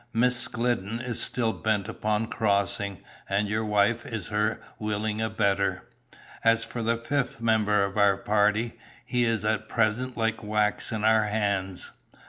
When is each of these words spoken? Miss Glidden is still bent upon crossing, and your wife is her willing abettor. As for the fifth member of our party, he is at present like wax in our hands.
Miss 0.13 0.47
Glidden 0.47 0.99
is 0.99 1.21
still 1.21 1.53
bent 1.53 1.87
upon 1.87 2.25
crossing, 2.25 3.03
and 3.29 3.47
your 3.47 3.63
wife 3.63 4.03
is 4.03 4.29
her 4.29 4.59
willing 4.79 5.21
abettor. 5.21 5.87
As 6.43 6.63
for 6.63 6.81
the 6.81 6.97
fifth 6.97 7.39
member 7.39 7.85
of 7.85 7.97
our 7.99 8.17
party, 8.17 8.79
he 9.05 9.25
is 9.25 9.45
at 9.45 9.69
present 9.69 10.17
like 10.17 10.41
wax 10.43 10.91
in 10.91 11.03
our 11.03 11.25
hands. 11.25 11.91